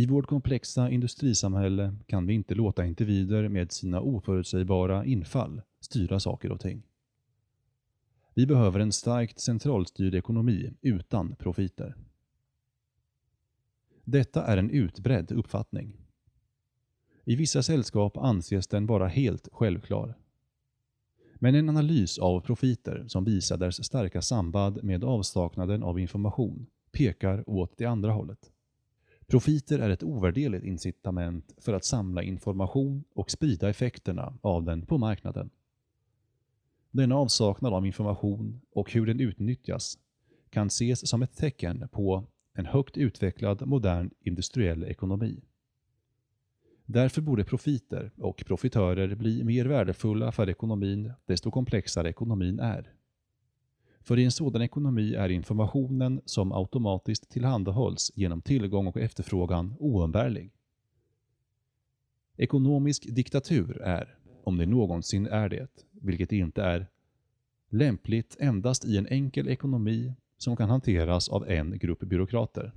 I 0.00 0.06
vårt 0.06 0.26
komplexa 0.26 0.90
industrisamhälle 0.90 1.96
kan 2.06 2.26
vi 2.26 2.34
inte 2.34 2.54
låta 2.54 2.86
individer 2.86 3.48
med 3.48 3.72
sina 3.72 4.00
oförutsägbara 4.00 5.04
infall 5.04 5.62
styra 5.80 6.20
saker 6.20 6.52
och 6.52 6.60
ting. 6.60 6.82
Vi 8.34 8.46
behöver 8.46 8.80
en 8.80 8.92
starkt 8.92 9.40
centralstyrd 9.40 10.14
ekonomi 10.14 10.72
utan 10.80 11.34
profiter. 11.34 11.94
Detta 14.04 14.44
är 14.44 14.56
en 14.56 14.70
utbredd 14.70 15.32
uppfattning. 15.32 15.96
I 17.24 17.36
vissa 17.36 17.62
sällskap 17.62 18.16
anses 18.16 18.66
den 18.66 18.86
vara 18.86 19.08
helt 19.08 19.48
självklar. 19.52 20.14
Men 21.34 21.54
en 21.54 21.68
analys 21.68 22.18
av 22.18 22.40
profiter 22.40 23.04
som 23.08 23.24
visar 23.24 23.56
deras 23.56 23.84
starka 23.84 24.22
samband 24.22 24.84
med 24.84 25.04
avsaknaden 25.04 25.82
av 25.82 26.00
information 26.00 26.66
pekar 26.92 27.44
åt 27.50 27.76
det 27.76 27.86
andra 27.86 28.12
hållet. 28.12 28.50
Profiter 29.30 29.78
är 29.78 29.90
ett 29.90 30.02
ovärderligt 30.02 30.64
incitament 30.64 31.54
för 31.58 31.72
att 31.72 31.84
samla 31.84 32.22
information 32.22 33.04
och 33.14 33.30
sprida 33.30 33.70
effekterna 33.70 34.34
av 34.42 34.64
den 34.64 34.86
på 34.86 34.98
marknaden. 34.98 35.50
Denna 36.90 37.14
avsaknad 37.14 37.72
av 37.74 37.86
information 37.86 38.60
och 38.72 38.92
hur 38.92 39.06
den 39.06 39.20
utnyttjas 39.20 39.98
kan 40.50 40.66
ses 40.66 41.08
som 41.08 41.22
ett 41.22 41.36
tecken 41.36 41.88
på 41.92 42.24
en 42.52 42.66
högt 42.66 42.96
utvecklad 42.96 43.66
modern 43.66 44.10
industriell 44.20 44.84
ekonomi. 44.84 45.40
Därför 46.86 47.22
borde 47.22 47.44
profiter 47.44 48.10
och 48.16 48.44
profitörer 48.46 49.14
bli 49.14 49.44
mer 49.44 49.66
värdefulla 49.66 50.32
för 50.32 50.50
ekonomin 50.50 51.12
desto 51.26 51.50
komplexare 51.50 52.08
ekonomin 52.08 52.60
är. 52.60 52.92
För 54.00 54.18
i 54.18 54.24
en 54.24 54.30
sådan 54.30 54.62
ekonomi 54.62 55.14
är 55.14 55.28
informationen 55.28 56.20
som 56.24 56.52
automatiskt 56.52 57.30
tillhandahålls 57.30 58.12
genom 58.14 58.42
tillgång 58.42 58.86
och 58.86 58.96
efterfrågan 58.96 59.74
oumbärlig. 59.78 60.52
Ekonomisk 62.36 63.06
diktatur 63.14 63.82
är, 63.82 64.18
om 64.44 64.56
det 64.56 64.66
någonsin 64.66 65.26
är 65.26 65.48
det, 65.48 65.68
vilket 65.90 66.30
det 66.30 66.36
inte 66.36 66.62
är, 66.62 66.86
lämpligt 67.68 68.36
endast 68.40 68.84
i 68.84 68.96
en 68.96 69.06
enkel 69.06 69.48
ekonomi 69.48 70.14
som 70.38 70.56
kan 70.56 70.70
hanteras 70.70 71.28
av 71.28 71.48
en 71.48 71.78
grupp 71.78 72.00
byråkrater. 72.00 72.72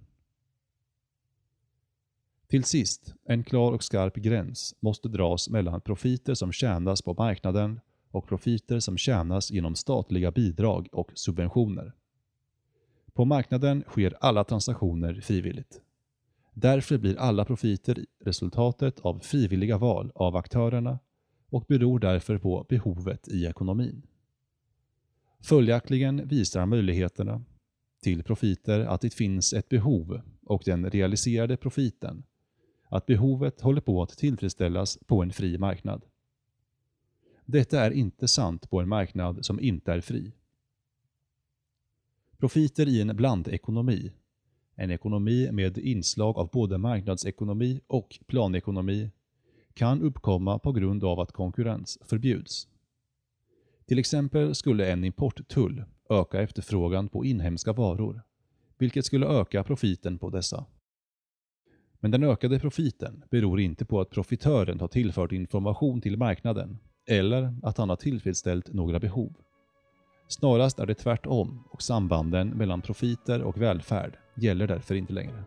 Till 2.48 2.64
sist, 2.64 3.16
en 3.26 3.44
klar 3.44 3.72
och 3.72 3.84
skarp 3.84 4.16
gräns 4.16 4.76
måste 4.80 5.08
dras 5.08 5.50
mellan 5.50 5.82
profiter 5.82 6.34
som 6.34 6.52
tjänas 6.52 7.02
på 7.02 7.14
marknaden 7.14 7.80
och 8.14 8.28
profiter 8.28 8.80
som 8.80 8.98
tjänas 8.98 9.52
genom 9.52 9.76
statliga 9.76 10.32
bidrag 10.32 10.88
och 10.92 11.12
subventioner. 11.14 11.94
På 13.14 13.26
marknaden 13.26 13.84
sker 13.88 14.18
alla 14.20 14.44
transaktioner 14.44 15.22
frivilligt. 15.22 15.82
Därför 16.54 16.98
blir 16.98 17.20
alla 17.20 17.46
profiter 17.46 18.06
resultatet 18.20 19.00
av 19.00 19.20
frivilliga 19.20 19.78
val 19.78 20.12
av 20.16 20.36
aktörerna 20.36 21.00
och 21.50 21.66
beror 21.68 22.00
därför 22.00 22.38
på 22.38 22.66
behovet 22.70 23.28
i 23.28 23.46
ekonomin. 23.46 24.08
Följaktligen 25.42 26.28
visar 26.28 26.66
möjligheterna 26.66 27.44
till 28.04 28.24
profiter 28.24 28.80
att 28.80 29.02
det 29.02 29.14
finns 29.14 29.54
ett 29.54 29.70
behov 29.70 30.22
och 30.46 30.62
den 30.66 30.90
realiserade 30.90 31.58
profiten 31.58 32.24
att 32.84 33.06
behovet 33.06 33.62
håller 33.62 33.82
på 33.82 34.02
att 34.02 34.18
tillfredsställas 34.18 35.00
på 35.08 35.24
en 35.24 35.32
fri 35.32 35.58
marknad. 35.58 36.06
Detta 37.46 37.80
är 37.80 37.92
inte 37.92 38.28
sant 38.28 38.70
på 38.70 38.80
en 38.80 38.90
marknad 38.90 39.46
som 39.46 39.60
inte 39.60 39.94
är 39.94 40.02
fri. 40.02 40.32
Profiter 42.38 42.88
i 42.88 43.02
en 43.02 43.16
blandekonomi, 43.16 44.12
en 44.76 44.92
ekonomi 44.92 45.52
med 45.52 45.78
inslag 45.78 46.38
av 46.38 46.50
både 46.50 46.78
marknadsekonomi 46.78 47.82
och 47.88 48.20
planekonomi, 48.28 49.12
kan 49.74 50.02
uppkomma 50.02 50.60
på 50.60 50.72
grund 50.72 51.04
av 51.04 51.20
att 51.20 51.32
konkurrens 51.32 51.98
förbjuds. 52.02 52.68
Till 53.86 54.00
exempel 54.00 54.56
skulle 54.56 54.92
en 54.92 55.04
importtull 55.04 55.84
öka 56.10 56.42
efterfrågan 56.42 57.10
på 57.10 57.26
inhemska 57.26 57.74
varor, 57.74 58.22
vilket 58.78 59.06
skulle 59.06 59.28
öka 59.28 59.64
profiten 59.64 60.18
på 60.20 60.30
dessa. 60.30 60.66
Men 62.00 62.12
den 62.12 62.24
ökade 62.24 62.60
profiten 62.60 63.24
beror 63.30 63.60
inte 63.60 63.86
på 63.86 64.02
att 64.02 64.10
profitören 64.10 64.80
har 64.80 64.88
tillfört 64.88 65.32
information 65.32 66.02
till 66.02 66.18
marknaden 66.18 66.80
eller 67.08 67.56
att 67.64 67.78
han 67.78 67.90
har 67.90 67.96
tillfredsställt 67.96 68.74
några 68.74 69.00
behov. 69.00 69.34
Snarast 70.28 70.80
är 70.80 70.86
det 70.86 70.96
tvärtom 70.96 71.64
och 71.70 71.82
sambanden 71.82 72.50
mellan 72.50 72.82
profiter 72.82 73.42
och 73.42 73.62
välfärd 73.62 74.18
gäller 74.36 74.68
därför 74.68 74.96
inte 74.96 75.14
längre. 75.14 75.44